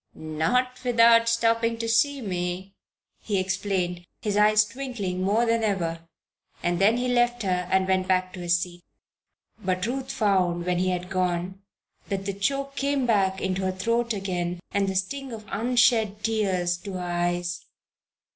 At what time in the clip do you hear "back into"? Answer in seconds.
13.05-13.61